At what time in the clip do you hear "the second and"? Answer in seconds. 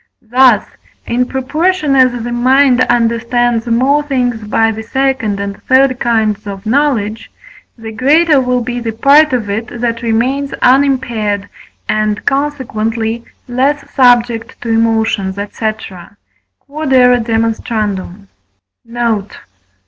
4.71-5.61